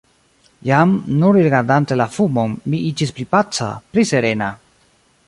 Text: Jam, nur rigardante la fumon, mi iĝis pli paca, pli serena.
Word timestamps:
Jam, 0.67 0.93
nur 1.19 1.35
rigardante 1.41 1.97
la 2.01 2.07
fumon, 2.15 2.57
mi 2.73 2.79
iĝis 2.89 3.13
pli 3.19 3.29
paca, 3.37 3.69
pli 3.93 4.07
serena. 4.15 4.49